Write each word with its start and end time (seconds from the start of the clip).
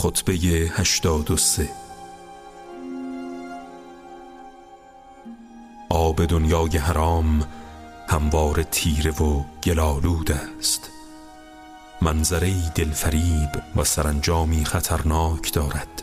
خطبه 0.00 0.32
هشتاد 0.76 1.30
و 1.30 1.36
سه 1.36 1.68
آب 5.88 6.24
دنیای 6.24 6.78
حرام 6.78 7.46
هموار 8.08 8.62
تیره 8.62 9.10
و 9.10 9.44
گلالود 9.62 10.32
است. 10.32 10.90
منظره 12.02 12.70
دلفریب 12.74 13.50
و 13.76 13.84
سرانجامی 13.84 14.64
خطرناک 14.64 15.52
دارد. 15.52 16.02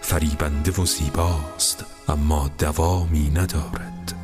فریبنده 0.00 0.82
و 0.82 0.86
زیباست 0.86 1.84
اما 2.08 2.50
دوامی 2.58 3.30
ندارد. 3.30 4.14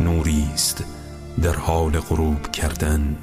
نوری 0.00 0.50
است. 0.54 0.97
در 1.42 1.56
حال 1.56 2.00
غروب 2.00 2.52
کردن 2.52 3.16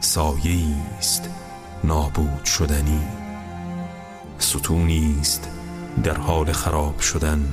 سایه 0.00 0.76
است 0.98 1.30
نابود 1.84 2.44
شدنی. 2.44 3.00
ستونی 4.38 5.16
است 5.20 5.48
در 6.04 6.16
حال 6.16 6.52
خراب 6.52 7.00
شدن. 7.00 7.48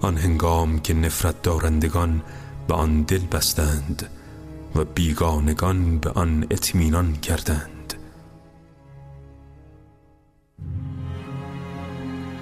آن 0.00 0.16
هنگام 0.16 0.80
که 0.80 0.94
نفرت 0.94 1.42
دارندگان 1.42 2.22
به 2.68 2.74
آن 2.74 3.02
دل 3.02 3.26
بستند 3.26 4.10
و 4.74 4.84
بیگانگان 4.84 5.98
به 5.98 6.10
آن 6.10 6.46
اطمینان 6.50 7.12
کردند. 7.16 7.94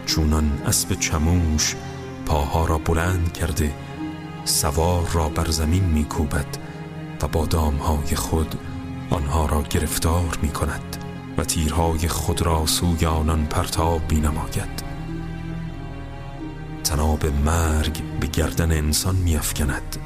چونان 0.07 0.63
اسب 0.67 0.95
چموش 0.95 1.75
پاها 2.27 2.65
را 2.65 2.79
بلند 2.79 3.33
کرده 3.33 3.75
سوار 4.45 5.09
را 5.13 5.29
بر 5.29 5.51
زمین 5.51 5.85
میکوبد 5.85 6.59
و 7.23 7.29
با 7.29 7.47
دامهای 7.47 8.17
خود 8.17 8.55
آنها 9.11 9.47
را 9.47 9.63
گرفتار 9.63 10.39
می 10.43 10.49
کند 10.49 10.97
و 11.39 11.45
تیرهای 11.45 12.09
خود 12.09 12.43
را 12.43 12.67
سوی 12.67 13.07
آنان 13.07 13.47
پرتاب 13.47 14.13
می 14.13 14.21
نماید. 14.21 14.87
تناب 16.85 17.27
مرگ 17.27 18.03
به 18.21 18.27
گردن 18.27 18.73
انسان 18.73 19.17
می 19.17 19.37
افکند 19.37 19.97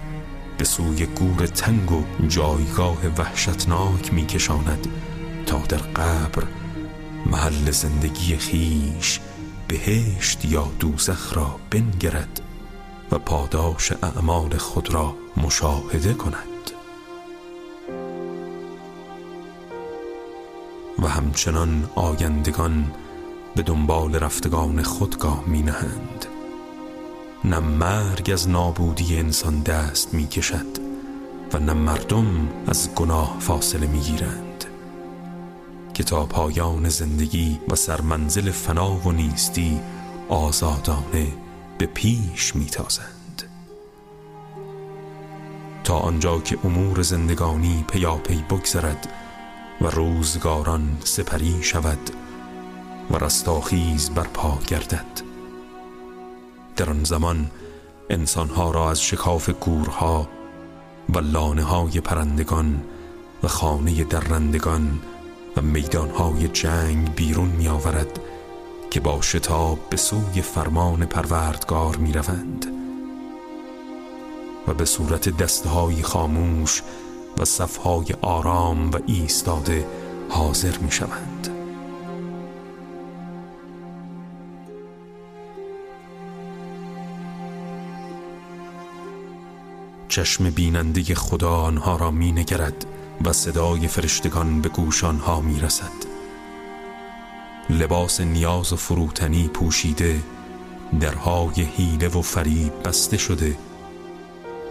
به 0.59 0.65
سوی 0.65 1.07
گور 1.07 1.47
تنگ 1.47 1.93
و 1.93 2.05
جایگاه 2.29 2.99
وحشتناک 3.19 4.15
می 4.15 4.27
کشاند 4.27 4.87
تا 5.47 5.59
در 5.59 5.77
قبر 5.79 6.45
محل 7.27 7.71
زندگی 7.71 8.37
خیش 8.37 9.21
بهشت 9.71 10.45
یا 10.45 10.69
دوزخ 10.79 11.37
را 11.37 11.57
بنگرد 11.71 12.41
و 13.11 13.19
پاداش 13.19 13.93
اعمال 13.93 14.57
خود 14.57 14.95
را 14.95 15.15
مشاهده 15.37 16.15
کند. 16.15 16.71
و 20.99 21.07
همچنان 21.09 21.91
آیندگان 21.95 22.93
به 23.57 23.63
دنبال 23.63 24.15
رفتگان 24.15 24.83
خودگاه 24.83 25.45
می 25.47 25.63
نهند 25.63 26.27
نه 27.45 27.59
مرگ 27.59 28.31
از 28.33 28.49
نابودی 28.49 29.17
انسان 29.17 29.61
دست 29.61 30.15
می 30.15 30.27
کشد 30.27 30.79
و 31.53 31.59
نه 31.59 31.73
مردم 31.73 32.49
از 32.67 32.95
گناه 32.95 33.37
فاصله 33.41 33.87
می 33.87 34.01
گیرند 34.01 34.50
که 36.01 36.05
تا 36.05 36.27
پایان 36.27 36.89
زندگی 36.89 37.61
و 37.69 37.75
سرمنزل 37.75 38.51
فنا 38.51 38.95
و 38.95 39.13
نیستی 39.13 39.81
آزادانه 40.29 41.27
به 41.79 41.87
پیش 41.87 42.57
می 42.57 42.67
تازند 42.67 43.43
تا 45.85 45.99
آنجا 45.99 46.41
که 46.41 46.59
امور 46.65 47.03
زندگانی 47.03 47.85
پیاپی 47.89 48.45
بگذرد 48.51 49.09
و 49.81 49.87
روزگاران 49.87 50.97
سپری 51.05 51.63
شود 51.63 52.11
و 53.11 53.17
رستاخیز 53.17 54.11
برپا 54.11 54.59
گردد. 54.67 55.23
در 56.77 56.91
آن 56.91 57.05
زمان 57.05 57.51
انسانها 58.11 58.71
را 58.71 58.91
از 58.91 59.03
شکاف 59.03 59.51
گورها 59.51 60.29
و 61.09 61.19
لانه 61.19 61.63
های 61.63 62.01
پرندگان 62.01 62.85
و 63.43 63.49
خانه 63.49 64.05
درندگان 64.05 65.01
و 65.57 65.63
میدانهای 65.63 66.49
جنگ 66.49 67.15
بیرون 67.15 67.49
می 67.49 67.69
آورد 67.69 68.21
که 68.91 69.01
با 69.01 69.21
شتاب 69.23 69.79
به 69.91 69.97
سوی 69.97 70.43
فرمان 70.43 71.07
پروردگار 71.07 71.97
می 71.97 72.13
روند 72.13 72.67
و 74.69 74.75
به 74.75 74.85
صورت 74.85 75.37
دستهای 75.37 76.03
خاموش 76.03 76.83
و 77.39 77.45
صفهای 77.45 78.07
آرام 78.23 78.91
و 78.91 78.99
ایستاده 79.07 79.87
حاضر 80.29 80.79
می 80.79 80.91
شوند 80.91 81.49
چشم 90.09 90.51
بیننده 90.51 91.15
خدا 91.15 91.57
آنها 91.57 91.97
را 91.97 92.11
می 92.11 92.33
نگرد 92.33 92.87
و 93.25 93.33
صدای 93.33 93.89
فرشتگان 93.89 94.61
به 94.61 94.69
گوش 94.69 95.05
آنها 95.05 95.41
می 95.41 95.61
رسد 95.61 96.11
لباس 97.71 98.21
نیاز 98.21 98.73
و 98.73 98.77
فروتنی 98.77 99.49
پوشیده 99.49 100.21
درهای 101.01 101.63
حیله 101.63 102.09
و 102.09 102.23
فریب 102.23 102.83
بسته 102.83 103.17
شده 103.17 103.57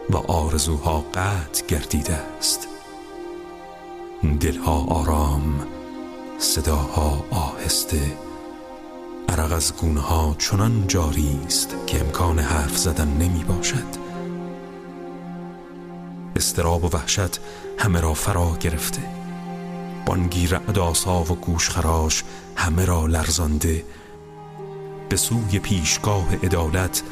و 0.09 0.17
آرزوها 0.17 1.05
قطع 1.13 1.65
گردیده 1.67 2.13
است. 2.13 2.67
دلها 4.39 4.85
آرام 4.85 5.67
صداها 6.37 7.25
آهسته 7.31 8.17
عرق 9.29 9.51
از 9.51 9.73
گونه 9.75 9.99
ها 9.99 10.35
چنان 10.39 10.87
جاری 10.87 11.39
است 11.45 11.75
که 11.87 11.99
امکان 11.99 12.39
حرف 12.39 12.77
زدن 12.77 13.07
نمی 13.07 13.43
باشد 13.43 14.08
استراب 16.35 16.83
و 16.83 16.89
وحشت 16.97 17.39
همه 17.77 18.01
را 18.01 18.13
فرا 18.13 18.57
گرفته. 18.59 19.01
بانگی 20.05 20.47
رعد 20.47 20.79
آسا 20.79 21.23
و 21.23 21.25
گوشخراش 21.35 22.23
همه 22.55 22.85
را 22.85 23.05
لرزانده. 23.05 23.85
به 25.09 25.17
سوی 25.17 25.59
پیشگاه 25.59 26.35
عدالت 26.35 27.03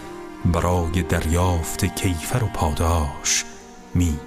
برای 0.45 1.03
دریافت 1.03 1.85
کیفر 1.85 2.44
و 2.44 2.47
پاداش 2.47 3.45
می 3.94 4.19